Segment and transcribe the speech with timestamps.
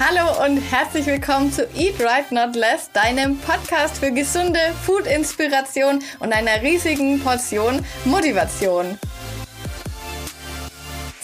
[0.00, 6.32] Hallo und herzlich willkommen zu Eat Right Not Less, deinem Podcast für gesunde Food-Inspiration und
[6.32, 8.98] einer riesigen Portion Motivation.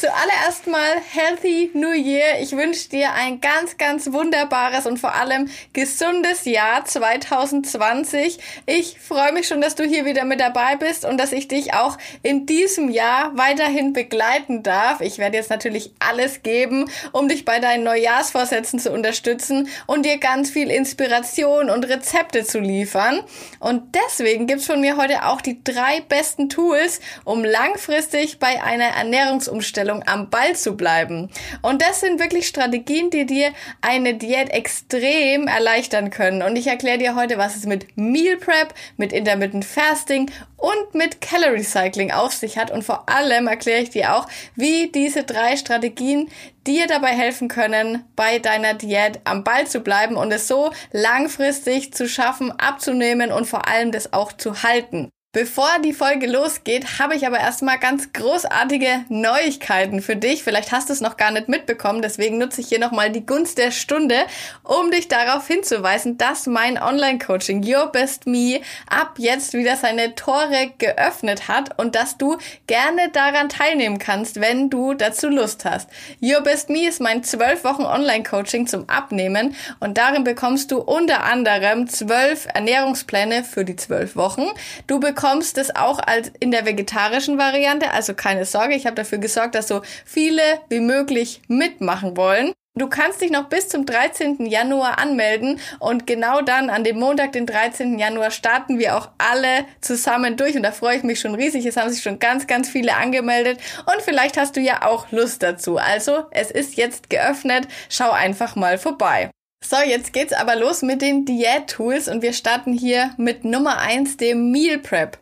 [0.00, 2.40] Zuallererst mal Healthy New Year.
[2.40, 8.38] Ich wünsche dir ein ganz, ganz wunderbares und vor allem gesundes Jahr 2020.
[8.64, 11.74] Ich freue mich schon, dass du hier wieder mit dabei bist und dass ich dich
[11.74, 15.02] auch in diesem Jahr weiterhin begleiten darf.
[15.02, 20.16] Ich werde jetzt natürlich alles geben, um dich bei deinen Neujahrsvorsätzen zu unterstützen und dir
[20.16, 23.20] ganz viel Inspiration und Rezepte zu liefern.
[23.58, 28.96] Und deswegen gibt's von mir heute auch die drei besten Tools, um langfristig bei einer
[28.96, 31.28] Ernährungsumstellung Ernährungsumstellung am Ball zu bleiben.
[31.62, 36.42] Und das sind wirklich Strategien, die dir eine Diät extrem erleichtern können.
[36.42, 41.20] Und ich erkläre dir heute, was es mit Meal Prep, mit Intermittent Fasting und mit
[41.20, 42.70] Calorie Cycling auf sich hat.
[42.70, 46.28] Und vor allem erkläre ich dir auch, wie diese drei Strategien
[46.66, 51.94] dir dabei helfen können, bei deiner Diät am Ball zu bleiben und es so langfristig
[51.94, 55.10] zu schaffen, abzunehmen und vor allem das auch zu halten.
[55.32, 60.42] Bevor die Folge losgeht, habe ich aber erstmal ganz großartige Neuigkeiten für dich.
[60.42, 63.56] Vielleicht hast du es noch gar nicht mitbekommen, deswegen nutze ich hier nochmal die Gunst
[63.56, 64.16] der Stunde,
[64.64, 70.72] um dich darauf hinzuweisen, dass mein Online-Coaching Your Best Me ab jetzt wieder seine Tore
[70.78, 72.36] geöffnet hat und dass du
[72.66, 75.88] gerne daran teilnehmen kannst, wenn du dazu Lust hast.
[76.20, 81.22] Your Best Me ist mein zwölf Wochen Online-Coaching zum Abnehmen und darin bekommst du unter
[81.22, 84.48] anderem zwölf Ernährungspläne für die zwölf Wochen.
[84.88, 88.96] Du bekommst bekommst es auch als in der vegetarischen Variante, also keine Sorge, ich habe
[88.96, 90.40] dafür gesorgt, dass so viele
[90.70, 92.54] wie möglich mitmachen wollen.
[92.74, 94.46] Du kannst dich noch bis zum 13.
[94.46, 97.98] Januar anmelden und genau dann an dem Montag, den 13.
[97.98, 101.66] Januar, starten wir auch alle zusammen durch und da freue ich mich schon riesig.
[101.66, 105.42] Es haben sich schon ganz, ganz viele angemeldet und vielleicht hast du ja auch Lust
[105.42, 105.76] dazu.
[105.76, 107.68] Also, es ist jetzt geöffnet.
[107.90, 109.30] Schau einfach mal vorbei.
[109.70, 114.16] So, jetzt geht's aber los mit den Diät-Tools und wir starten hier mit Nummer eins,
[114.16, 115.16] dem Meal Prep.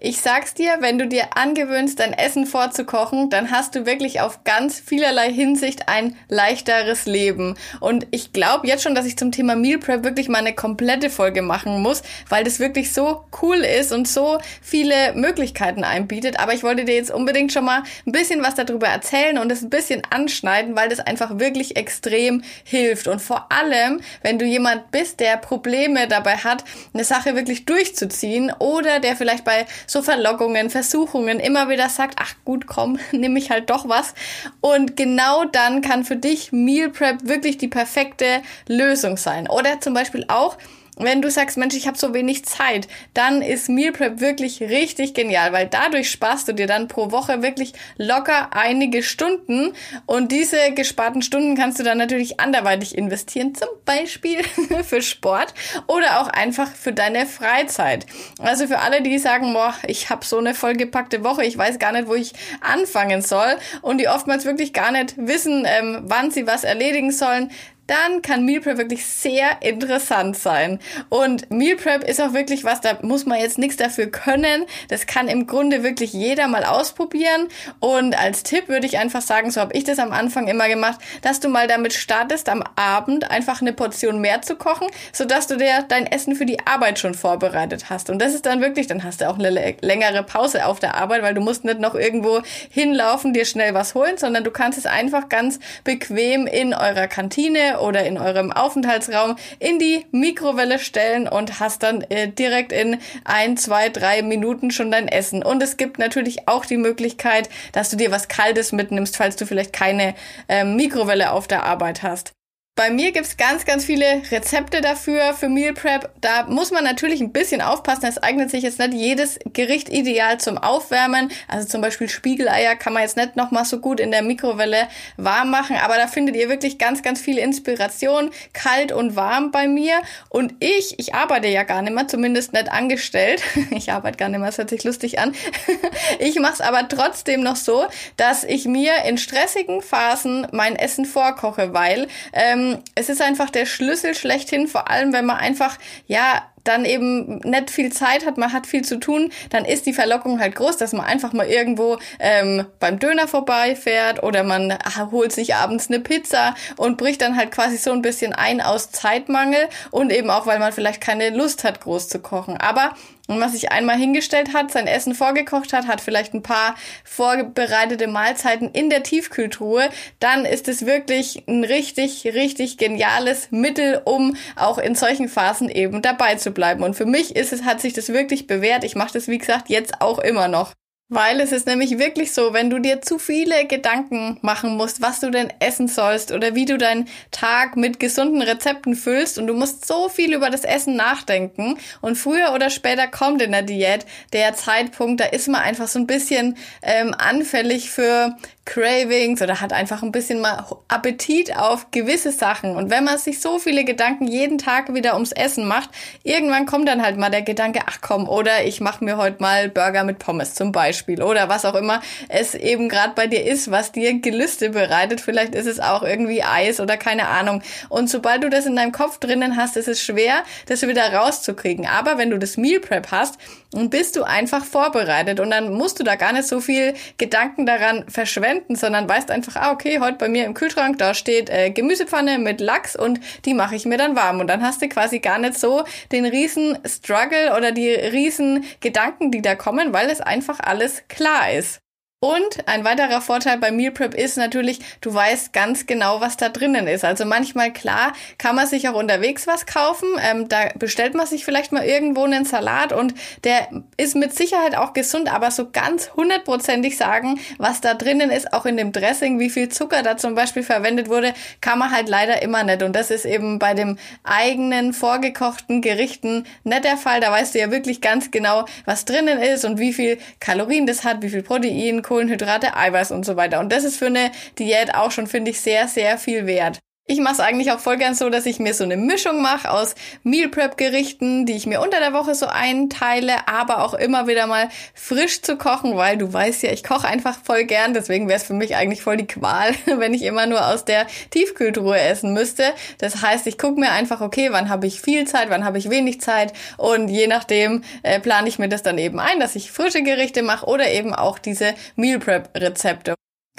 [0.00, 4.44] Ich sag's dir, wenn du dir angewöhnst, dein Essen vorzukochen, dann hast du wirklich auf
[4.44, 7.56] ganz vielerlei Hinsicht ein leichteres Leben.
[7.80, 11.10] Und ich glaube jetzt schon, dass ich zum Thema Meal Prep wirklich mal eine komplette
[11.10, 16.38] Folge machen muss, weil das wirklich so cool ist und so viele Möglichkeiten einbietet.
[16.38, 19.62] Aber ich wollte dir jetzt unbedingt schon mal ein bisschen was darüber erzählen und es
[19.62, 23.08] ein bisschen anschneiden, weil das einfach wirklich extrem hilft.
[23.08, 26.62] Und vor allem, wenn du jemand bist, der Probleme dabei hat,
[26.94, 32.34] eine Sache wirklich durchzuziehen oder der vielleicht bei so Verlockungen, Versuchungen immer wieder sagt, ach
[32.44, 34.14] gut, komm, nehme ich halt doch was.
[34.60, 39.48] Und genau dann kann für dich Meal Prep wirklich die perfekte Lösung sein.
[39.48, 40.56] Oder zum Beispiel auch,
[41.04, 45.14] wenn du sagst, Mensch, ich habe so wenig Zeit, dann ist Meal Prep wirklich richtig
[45.14, 49.72] genial, weil dadurch sparst du dir dann pro Woche wirklich locker einige Stunden.
[50.06, 54.42] Und diese gesparten Stunden kannst du dann natürlich anderweitig investieren, zum Beispiel
[54.84, 55.54] für Sport
[55.86, 58.06] oder auch einfach für deine Freizeit.
[58.38, 61.92] Also für alle, die sagen, boah, ich habe so eine vollgepackte Woche, ich weiß gar
[61.92, 63.56] nicht, wo ich anfangen soll.
[63.82, 67.50] Und die oftmals wirklich gar nicht wissen, ähm, wann sie was erledigen sollen,
[67.88, 70.78] dann kann Meal Prep wirklich sehr interessant sein.
[71.08, 74.64] Und Meal Prep ist auch wirklich was, da muss man jetzt nichts dafür können.
[74.88, 77.48] Das kann im Grunde wirklich jeder mal ausprobieren.
[77.80, 81.00] Und als Tipp würde ich einfach sagen, so habe ich das am Anfang immer gemacht,
[81.22, 85.56] dass du mal damit startest, am Abend einfach eine Portion mehr zu kochen, sodass du
[85.56, 88.10] dir dein Essen für die Arbeit schon vorbereitet hast.
[88.10, 91.22] Und das ist dann wirklich, dann hast du auch eine längere Pause auf der Arbeit,
[91.22, 94.84] weil du musst nicht noch irgendwo hinlaufen, dir schnell was holen, sondern du kannst es
[94.84, 101.60] einfach ganz bequem in eurer Kantine oder in eurem Aufenthaltsraum in die Mikrowelle stellen und
[101.60, 105.42] hast dann äh, direkt in ein, zwei, drei Minuten schon dein Essen.
[105.42, 109.46] Und es gibt natürlich auch die Möglichkeit, dass du dir was Kaltes mitnimmst, falls du
[109.46, 110.14] vielleicht keine
[110.48, 112.37] äh, Mikrowelle auf der Arbeit hast.
[112.78, 116.10] Bei mir gibt's ganz, ganz viele Rezepte dafür, für Meal Prep.
[116.20, 118.04] Da muss man natürlich ein bisschen aufpassen.
[118.06, 121.32] Es eignet sich jetzt nicht jedes Gericht ideal zum Aufwärmen.
[121.48, 125.50] Also zum Beispiel Spiegeleier kann man jetzt nicht nochmal so gut in der Mikrowelle warm
[125.50, 125.74] machen.
[125.82, 130.00] Aber da findet ihr wirklich ganz, ganz viel Inspiration, kalt und warm bei mir.
[130.28, 133.42] Und ich, ich arbeite ja gar nicht mehr, zumindest nicht angestellt.
[133.70, 135.34] Ich arbeite gar nicht mehr, das hört sich lustig an.
[136.20, 137.86] Ich mache es aber trotzdem noch so,
[138.16, 143.66] dass ich mir in stressigen Phasen mein Essen vorkoche, weil ähm, es ist einfach der
[143.66, 148.52] Schlüssel schlechthin, vor allem wenn man einfach, ja, dann eben nicht viel Zeit hat, man
[148.52, 151.98] hat viel zu tun, dann ist die Verlockung halt groß, dass man einfach mal irgendwo
[152.18, 154.76] ähm, beim Döner vorbeifährt oder man
[155.10, 158.90] holt sich abends eine Pizza und bricht dann halt quasi so ein bisschen ein aus
[158.90, 162.58] Zeitmangel und eben auch, weil man vielleicht keine Lust hat, groß zu kochen.
[162.58, 162.94] Aber
[163.28, 168.08] und man sich einmal hingestellt hat, sein Essen vorgekocht hat, hat vielleicht ein paar vorbereitete
[168.08, 174.78] Mahlzeiten in der Tiefkühltruhe, dann ist es wirklich ein richtig, richtig geniales Mittel, um auch
[174.78, 176.82] in solchen Phasen eben dabei zu bleiben.
[176.82, 178.82] Und für mich ist es, hat sich das wirklich bewährt.
[178.82, 180.72] Ich mache das, wie gesagt, jetzt auch immer noch.
[181.10, 185.20] Weil es ist nämlich wirklich so, wenn du dir zu viele Gedanken machen musst, was
[185.20, 189.54] du denn essen sollst oder wie du deinen Tag mit gesunden Rezepten füllst und du
[189.54, 194.04] musst so viel über das Essen nachdenken und früher oder später kommt in der Diät
[194.34, 198.36] der Zeitpunkt, da ist man einfach so ein bisschen ähm, anfällig für
[198.68, 202.76] Cravings oder hat einfach ein bisschen mal Appetit auf gewisse Sachen.
[202.76, 205.88] Und wenn man sich so viele Gedanken jeden Tag wieder ums Essen macht,
[206.22, 209.70] irgendwann kommt dann halt mal der Gedanke, ach komm, oder ich mache mir heute mal
[209.70, 213.70] Burger mit Pommes zum Beispiel oder was auch immer es eben gerade bei dir ist,
[213.70, 215.22] was dir Gelüste bereitet.
[215.22, 217.62] Vielleicht ist es auch irgendwie Eis oder keine Ahnung.
[217.88, 221.86] Und sobald du das in deinem Kopf drinnen hast, ist es schwer, das wieder rauszukriegen.
[221.86, 223.38] Aber wenn du das Meal Prep hast,
[223.74, 227.66] und bist du einfach vorbereitet und dann musst du da gar nicht so viel Gedanken
[227.66, 231.70] daran verschwenden, sondern weißt einfach, ah, okay, heute bei mir im Kühlschrank, da steht äh,
[231.70, 234.40] Gemüsepfanne mit Lachs und die mache ich mir dann warm.
[234.40, 239.30] Und dann hast du quasi gar nicht so den riesen Struggle oder die riesen Gedanken,
[239.30, 241.80] die da kommen, weil es einfach alles klar ist.
[242.20, 246.48] Und ein weiterer Vorteil bei Meal Prep ist natürlich, du weißt ganz genau, was da
[246.48, 247.04] drinnen ist.
[247.04, 250.08] Also manchmal, klar, kann man sich auch unterwegs was kaufen.
[250.20, 254.76] Ähm, da bestellt man sich vielleicht mal irgendwo einen Salat und der ist mit Sicherheit
[254.76, 259.38] auch gesund, aber so ganz hundertprozentig sagen, was da drinnen ist, auch in dem Dressing,
[259.38, 262.82] wie viel Zucker da zum Beispiel verwendet wurde, kann man halt leider immer nicht.
[262.82, 267.20] Und das ist eben bei dem eigenen vorgekochten Gerichten nicht der Fall.
[267.20, 271.04] Da weißt du ja wirklich ganz genau, was drinnen ist und wie viel Kalorien das
[271.04, 273.60] hat, wie viel Protein, Kohlenhydrate, Eiweiß und so weiter.
[273.60, 276.80] Und das ist für eine Diät auch schon, finde ich, sehr, sehr viel wert.
[277.10, 279.70] Ich mache es eigentlich auch voll gern so, dass ich mir so eine Mischung mache
[279.70, 279.94] aus
[280.24, 284.46] Meal Prep Gerichten, die ich mir unter der Woche so einteile, aber auch immer wieder
[284.46, 288.36] mal frisch zu kochen, weil du weißt ja, ich koche einfach voll gern, deswegen wäre
[288.36, 292.34] es für mich eigentlich voll die Qual, wenn ich immer nur aus der Tiefkühltruhe essen
[292.34, 292.74] müsste.
[292.98, 295.88] Das heißt, ich gucke mir einfach, okay, wann habe ich viel Zeit, wann habe ich
[295.88, 299.72] wenig Zeit und je nachdem äh, plane ich mir das dann eben ein, dass ich
[299.72, 303.14] frische Gerichte mache oder eben auch diese Meal Prep Rezepte.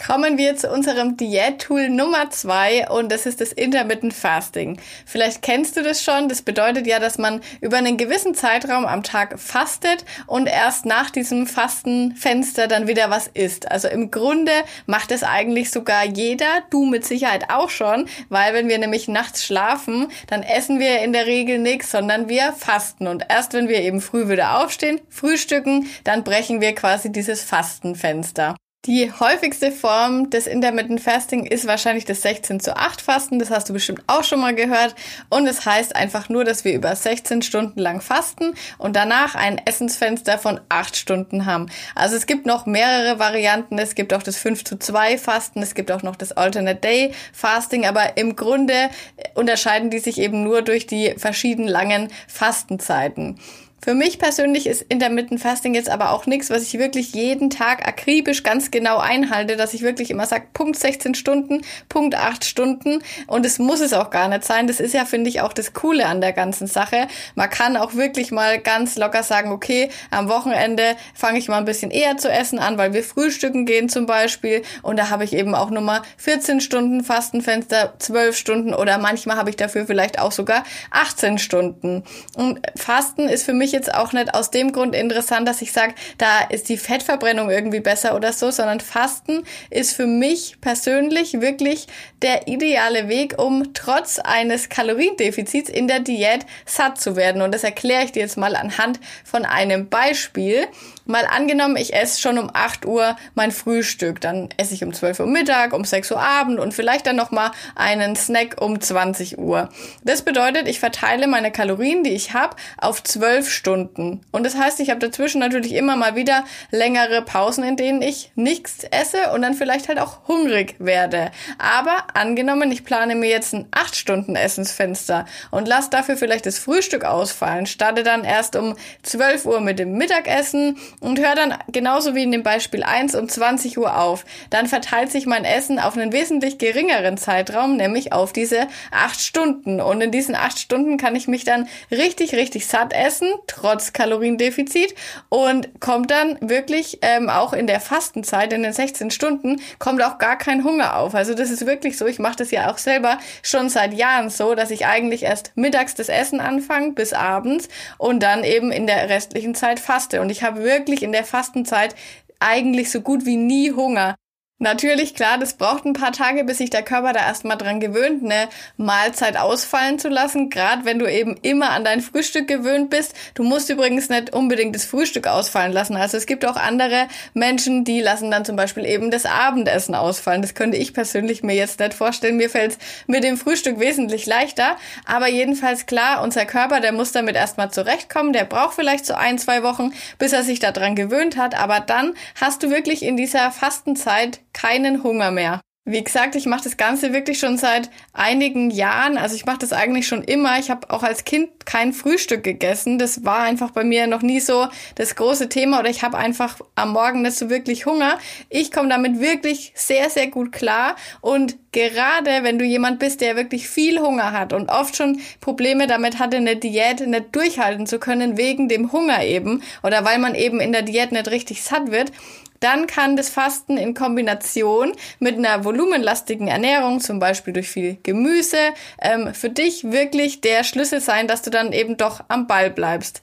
[0.06, 4.80] Kommen wir zu unserem Diät-Tool Nummer zwei und das ist das Intermittent Fasting.
[5.06, 6.30] Vielleicht kennst du das schon.
[6.30, 11.10] Das bedeutet ja, dass man über einen gewissen Zeitraum am Tag fastet und erst nach
[11.10, 13.70] diesem Fastenfenster dann wieder was isst.
[13.70, 14.54] Also im Grunde
[14.86, 19.44] macht es eigentlich sogar jeder, du mit Sicherheit auch schon, weil wenn wir nämlich nachts
[19.46, 23.06] schlafen, dann essen wir in der Regel nichts, sondern wir fasten.
[23.06, 28.56] Und erst wenn wir eben früh wieder aufstehen, frühstücken, dann brechen wir quasi dieses Fastenfenster.
[28.86, 33.38] Die häufigste Form des Intermittent Fasting ist wahrscheinlich das 16 zu 8 Fasten.
[33.38, 34.96] Das hast du bestimmt auch schon mal gehört.
[35.28, 39.36] Und es das heißt einfach nur, dass wir über 16 Stunden lang fasten und danach
[39.36, 41.66] ein Essensfenster von 8 Stunden haben.
[41.94, 43.78] Also es gibt noch mehrere Varianten.
[43.78, 45.62] Es gibt auch das 5 zu 2 Fasten.
[45.62, 47.86] Es gibt auch noch das Alternate Day Fasting.
[47.86, 48.90] Aber im Grunde
[49.36, 53.42] unterscheiden die sich eben nur durch die verschiedenen langen Fastenzeiten.
[53.82, 57.88] Für mich persönlich ist Intermittent Fasting jetzt aber auch nichts, was ich wirklich jeden Tag
[57.88, 63.02] akribisch ganz genau einhalte, dass ich wirklich immer sage, Punkt 16 Stunden, Punkt 8 Stunden
[63.28, 64.68] und es muss es auch gar nicht sein.
[64.68, 67.08] Das ist ja, finde ich, auch das Coole an der ganzen Sache.
[67.36, 71.66] Man kann auch wirklich mal ganz locker sagen, okay, am Wochenende fange ich mal ein
[71.66, 75.34] bisschen eher zu essen an, weil wir frühstücken gehen zum Beispiel und da habe ich
[75.34, 80.20] eben auch nur mal 14 Stunden Fastenfenster, 12 Stunden oder manchmal habe ich dafür vielleicht
[80.20, 82.04] auch sogar 18 Stunden.
[82.36, 85.72] Und Fasten ist für mich mich jetzt auch nicht aus dem Grund interessant, dass ich
[85.72, 91.40] sage, da ist die Fettverbrennung irgendwie besser oder so, sondern Fasten ist für mich persönlich
[91.40, 91.88] wirklich
[92.24, 97.42] der ideale Weg, um trotz eines Kaloriendefizits in der Diät satt zu werden.
[97.42, 100.68] Und das erkläre ich dir jetzt mal anhand von einem Beispiel.
[101.10, 105.22] Mal angenommen, ich esse schon um 8 Uhr mein Frühstück, dann esse ich um 12
[105.22, 109.70] Uhr Mittag, um 6 Uhr Abend und vielleicht dann nochmal einen Snack um 20 Uhr.
[110.04, 114.22] Das bedeutet, ich verteile meine Kalorien, die ich habe, auf 12 Stunden.
[114.32, 118.32] Und das heißt, ich habe dazwischen natürlich immer mal wieder längere Pausen, in denen ich
[118.36, 121.32] nichts esse und dann vielleicht halt auch hungrig werde.
[121.58, 126.60] Aber angenommen, ich plane mir jetzt ein 8 Stunden Essensfenster und lasse dafür vielleicht das
[126.60, 132.16] Frühstück ausfallen, starte dann erst um 12 Uhr mit dem Mittagessen und höre dann genauso
[132.16, 134.26] wie in dem Beispiel 1 um 20 Uhr auf.
[134.50, 139.80] Dann verteilt sich mein Essen auf einen wesentlich geringeren Zeitraum, nämlich auf diese acht Stunden.
[139.80, 144.94] Und in diesen acht Stunden kann ich mich dann richtig, richtig satt essen, trotz Kaloriendefizit
[145.30, 150.18] und kommt dann wirklich ähm, auch in der Fastenzeit, in den 16 Stunden, kommt auch
[150.18, 151.16] gar kein Hunger auf.
[151.16, 152.08] Also das ist wirklich so.
[152.08, 155.96] Ich mache das ja auch selber schon seit Jahren so, dass ich eigentlich erst mittags
[155.96, 160.22] das Essen anfange bis abends und dann eben in der restlichen Zeit faste.
[160.22, 161.96] Und ich habe wirklich in der Fastenzeit
[162.40, 164.16] eigentlich so gut wie nie Hunger.
[164.62, 168.26] Natürlich, klar, das braucht ein paar Tage, bis sich der Körper da erstmal dran gewöhnt,
[168.26, 170.50] eine Mahlzeit ausfallen zu lassen.
[170.50, 173.16] Gerade wenn du eben immer an dein Frühstück gewöhnt bist.
[173.36, 175.96] Du musst übrigens nicht unbedingt das Frühstück ausfallen lassen.
[175.96, 180.42] Also es gibt auch andere Menschen, die lassen dann zum Beispiel eben das Abendessen ausfallen.
[180.42, 182.36] Das könnte ich persönlich mir jetzt nicht vorstellen.
[182.36, 184.76] Mir fällt es mit dem Frühstück wesentlich leichter.
[185.06, 188.34] Aber jedenfalls klar, unser Körper, der muss damit erstmal zurechtkommen.
[188.34, 191.58] Der braucht vielleicht so ein, zwei Wochen, bis er sich daran gewöhnt hat.
[191.58, 195.62] Aber dann hast du wirklich in dieser Fastenzeit keinen Hunger mehr.
[195.86, 199.18] Wie gesagt, ich mache das Ganze wirklich schon seit einigen Jahren.
[199.18, 200.60] Also ich mache das eigentlich schon immer.
[200.60, 203.00] Ich habe auch als Kind kein Frühstück gegessen.
[203.00, 206.60] Das war einfach bei mir noch nie so das große Thema oder ich habe einfach
[206.76, 208.20] am Morgen nicht so wirklich Hunger.
[208.50, 210.96] Ich komme damit wirklich sehr, sehr gut klar.
[211.22, 215.88] Und gerade wenn du jemand bist, der wirklich viel Hunger hat und oft schon Probleme
[215.88, 220.36] damit hatte, eine Diät nicht durchhalten zu können, wegen dem Hunger eben oder weil man
[220.36, 222.12] eben in der Diät nicht richtig satt wird,
[222.60, 228.58] dann kann das Fasten in Kombination mit einer volumenlastigen Ernährung, zum Beispiel durch viel Gemüse,
[229.02, 233.22] ähm, für dich wirklich der Schlüssel sein, dass du dann eben doch am Ball bleibst.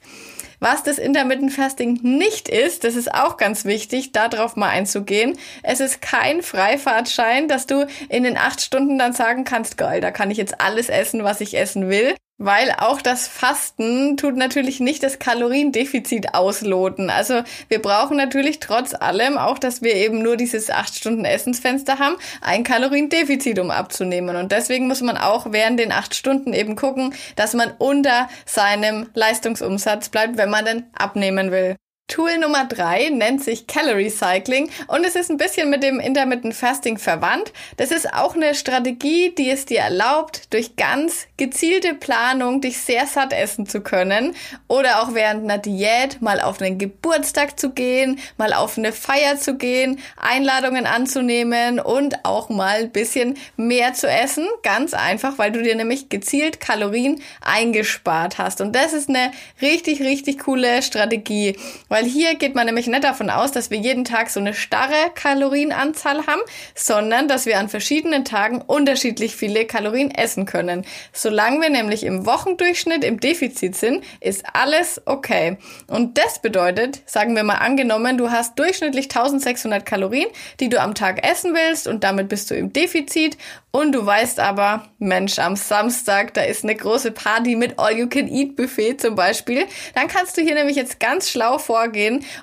[0.59, 5.37] Was das Intermittent Fasting nicht ist, das ist auch ganz wichtig, darauf mal einzugehen.
[5.61, 10.09] Es ist kein Freifahrtschein, dass du in den acht Stunden dann sagen kannst, geil, da
[10.09, 12.15] kann ich jetzt alles essen, was ich essen will.
[12.39, 17.09] Weil auch das Fasten tut natürlich nicht das Kaloriendefizit ausloten.
[17.09, 21.97] Also wir brauchen natürlich trotz allem auch, dass wir eben nur dieses acht Stunden Essensfenster
[21.97, 24.35] haben, ein Kaloriendefizit, um abzunehmen.
[24.35, 29.09] Und deswegen muss man auch während den acht Stunden eben gucken, dass man unter seinem
[29.15, 31.75] Leistungsumsatz bleibt, wenn man denn abnehmen will.
[32.07, 36.55] Tool Nummer drei nennt sich Calorie Cycling und es ist ein bisschen mit dem Intermittent
[36.55, 37.51] Fasting verwandt.
[37.75, 43.07] Das ist auch eine Strategie, die es dir erlaubt, durch ganz gezielte Planung dich sehr
[43.07, 44.35] satt essen zu können
[44.69, 49.37] oder auch während einer Diät mal auf einen Geburtstag zu gehen, mal auf eine Feier
[49.37, 54.47] zu gehen, Einladungen anzunehmen und auch mal ein bisschen mehr zu essen.
[54.63, 58.61] Ganz einfach, weil du dir nämlich gezielt Kalorien eingespart hast.
[58.61, 61.57] Und das ist eine richtig, richtig coole Strategie
[61.97, 65.09] weil hier geht man nämlich nicht davon aus, dass wir jeden Tag so eine starre
[65.15, 66.41] Kalorienanzahl haben,
[66.75, 70.85] sondern dass wir an verschiedenen Tagen unterschiedlich viele Kalorien essen können.
[71.11, 75.57] Solange wir nämlich im Wochendurchschnitt im Defizit sind, ist alles okay.
[75.87, 80.27] Und das bedeutet, sagen wir mal angenommen, du hast durchschnittlich 1600 Kalorien,
[80.59, 83.37] die du am Tag essen willst und damit bist du im Defizit
[83.71, 89.13] und du weißt aber, Mensch, am Samstag, da ist eine große Party mit All-You-Can-Eat-Buffet zum
[89.15, 89.65] Beispiel.
[89.93, 91.86] Dann kannst du hier nämlich jetzt ganz schlau vorgehen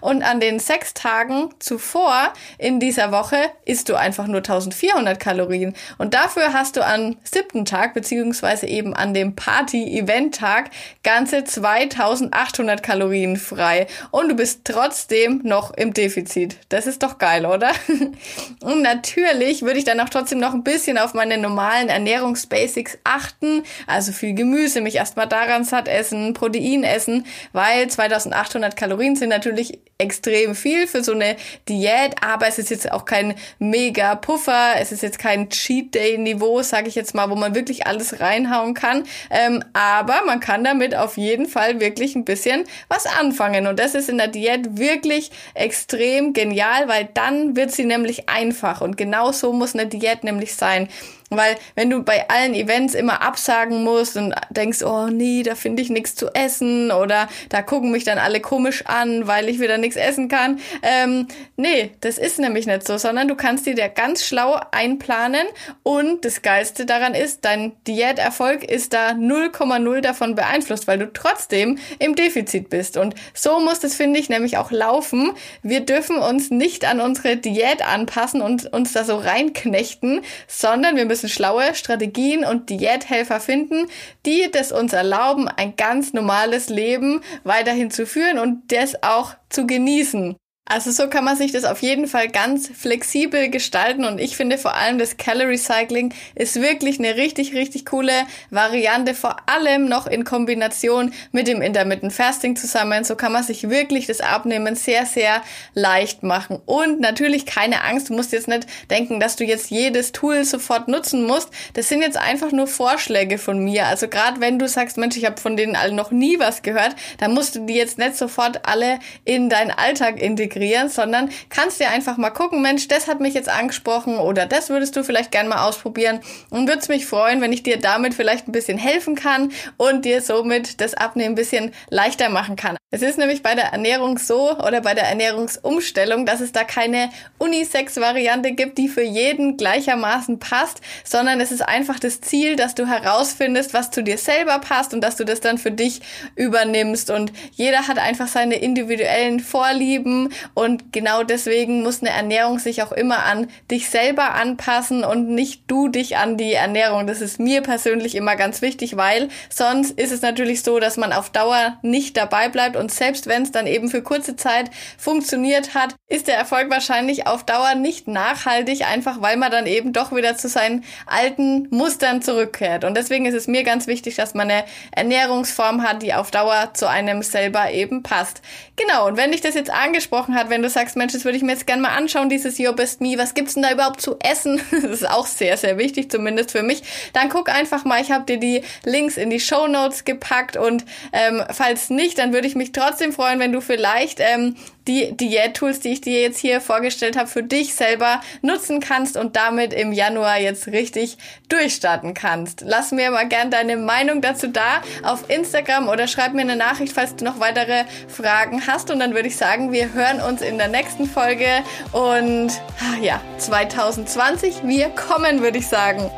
[0.01, 5.75] und an den sechs Tagen zuvor in dieser Woche isst du einfach nur 1400 Kalorien.
[5.99, 10.71] Und dafür hast du am siebten Tag, beziehungsweise eben an dem Party-Event-Tag,
[11.03, 13.87] ganze 2800 Kalorien frei.
[14.11, 16.57] Und du bist trotzdem noch im Defizit.
[16.69, 17.73] Das ist doch geil, oder?
[18.61, 23.63] und natürlich würde ich dann auch trotzdem noch ein bisschen auf meine normalen Ernährungsbasics achten.
[23.87, 29.79] Also viel Gemüse, mich erstmal daran satt essen, Protein essen, weil 2800 Kalorien sind natürlich
[29.99, 31.37] extrem viel für so eine
[31.69, 36.19] Diät, aber es ist jetzt auch kein mega Puffer, es ist jetzt kein Cheat Day
[36.19, 39.05] Niveau, sage ich jetzt mal, wo man wirklich alles reinhauen kann.
[39.31, 43.95] Ähm, aber man kann damit auf jeden Fall wirklich ein bisschen was anfangen und das
[43.95, 49.33] ist in der Diät wirklich extrem genial, weil dann wird sie nämlich einfach und genau
[49.33, 50.89] so muss eine Diät nämlich sein.
[51.31, 55.83] Weil wenn du bei allen Events immer absagen musst und denkst, oh nee, da finde
[55.83, 59.79] ich nichts zu essen oder da gucken mich dann alle komisch an, weil ich wieder
[59.79, 60.61] nichts essen kann.
[60.83, 61.27] Ähm,
[61.57, 65.47] nee, das ist nämlich nicht so, sondern du kannst dir da ganz schlau einplanen
[65.83, 71.79] und das Geilste daran ist, dein Diäterfolg ist da 0,0 davon beeinflusst, weil du trotzdem
[71.99, 72.97] im Defizit bist.
[72.97, 75.33] Und so muss das, finde ich, nämlich auch laufen.
[75.63, 81.05] Wir dürfen uns nicht an unsere Diät anpassen und uns da so reinknechten, sondern wir
[81.05, 83.87] müssen müssen schlaue Strategien und Diäthelfer finden,
[84.27, 89.65] die das uns erlauben, ein ganz normales Leben weiterhin zu führen und das auch zu
[89.65, 90.35] genießen.
[90.67, 94.57] Also so kann man sich das auf jeden Fall ganz flexibel gestalten und ich finde
[94.57, 98.15] vor allem das Calorie Cycling ist wirklich eine richtig, richtig coole
[98.49, 103.05] Variante, vor allem noch in Kombination mit dem Intermittent Fasting zusammen.
[103.05, 105.43] So kann man sich wirklich das Abnehmen sehr, sehr
[105.75, 106.59] leicht machen.
[106.65, 110.89] Und natürlich keine Angst, du musst jetzt nicht denken, dass du jetzt jedes Tool sofort
[110.89, 111.51] nutzen musst.
[111.75, 113.85] Das sind jetzt einfach nur Vorschläge von mir.
[113.87, 116.97] Also gerade wenn du sagst, Mensch, ich habe von denen alle noch nie was gehört,
[117.19, 121.81] dann musst du die jetzt nicht sofort alle in deinen Alltag integrieren integrieren, sondern kannst
[121.81, 125.31] dir einfach mal gucken, Mensch, das hat mich jetzt angesprochen oder das würdest du vielleicht
[125.31, 126.21] gerne mal ausprobieren
[126.51, 130.21] und würde mich freuen, wenn ich dir damit vielleicht ein bisschen helfen kann und dir
[130.21, 132.77] somit das Abnehmen ein bisschen leichter machen kann.
[132.91, 137.11] Es ist nämlich bei der Ernährung so oder bei der Ernährungsumstellung, dass es da keine
[137.39, 142.87] Unisex-Variante gibt, die für jeden gleichermaßen passt, sondern es ist einfach das Ziel, dass du
[142.87, 146.03] herausfindest, was zu dir selber passt und dass du das dann für dich
[146.37, 147.11] übernimmst.
[147.11, 152.93] Und jeder hat einfach seine individuellen Vorlieben und genau deswegen muss eine Ernährung sich auch
[152.93, 157.07] immer an dich selber anpassen und nicht du dich an die Ernährung.
[157.07, 161.13] Das ist mir persönlich immer ganz wichtig, weil sonst ist es natürlich so, dass man
[161.13, 165.75] auf Dauer nicht dabei bleibt und selbst wenn es dann eben für kurze Zeit funktioniert
[165.75, 170.15] hat, ist der Erfolg wahrscheinlich auf Dauer nicht nachhaltig, einfach weil man dann eben doch
[170.15, 172.85] wieder zu seinen alten Mustern zurückkehrt.
[172.85, 176.71] Und deswegen ist es mir ganz wichtig, dass man eine Ernährungsform hat, die auf Dauer
[176.75, 178.43] zu einem selber eben passt.
[178.77, 181.37] Genau, und wenn dich das jetzt angesprochen angesprochen hat, wenn du sagst, Mensch, das würde
[181.37, 184.01] ich mir jetzt gerne mal anschauen, dieses Your Best Me, was gibt's denn da überhaupt
[184.01, 184.61] zu essen?
[184.85, 186.83] Das ist auch sehr, sehr wichtig, zumindest für mich.
[187.13, 190.85] Dann guck einfach mal, ich habe dir die Links in die Show Notes gepackt und
[191.13, 195.81] ähm, falls nicht, dann würde ich mich trotzdem freuen, wenn du vielleicht ähm, die Diät-Tools,
[195.81, 199.93] die ich dir jetzt hier vorgestellt habe, für dich selber nutzen kannst und damit im
[199.93, 201.17] Januar jetzt richtig
[201.49, 202.63] durchstarten kannst.
[202.67, 206.93] Lass mir mal gern deine Meinung dazu da auf Instagram oder schreib mir eine Nachricht,
[206.93, 208.91] falls du noch weitere Fragen hast.
[208.91, 211.47] Und dann würde ich sagen, wir hören uns in der nächsten Folge
[211.93, 212.51] und
[212.81, 216.11] ah ja, 2020, wir kommen, würde ich sagen.